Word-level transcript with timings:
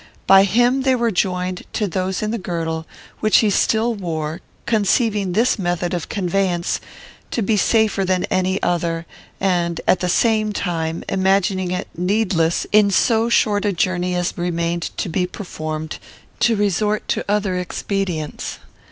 By 0.25 0.45
him 0.45 0.81
they 0.81 0.95
were 0.95 1.11
joined 1.11 1.61
to 1.73 1.85
those 1.87 2.23
in 2.23 2.31
the 2.31 2.39
girdle, 2.39 2.87
which 3.19 3.37
he 3.37 3.51
still 3.51 3.93
wore, 3.93 4.41
conceiving 4.65 5.33
this 5.33 5.59
method 5.59 5.93
of 5.93 6.09
conveyance 6.09 6.81
to 7.29 7.43
be 7.43 7.55
safer 7.55 8.03
than 8.03 8.23
any 8.31 8.59
other, 8.63 9.05
and, 9.39 9.79
at 9.87 9.99
the 9.99 10.09
same 10.09 10.53
time, 10.53 11.03
imagining 11.07 11.69
it 11.69 11.87
needless, 11.95 12.65
in 12.71 12.89
so 12.89 13.29
short 13.29 13.63
a 13.63 13.71
journey 13.71 14.15
as 14.15 14.35
remained 14.35 14.89
to 14.97 15.07
be 15.07 15.27
performed, 15.27 15.99
to 16.39 16.55
resort 16.55 17.07
to 17.09 17.23
other 17.29 17.59
expedients. 17.59 18.57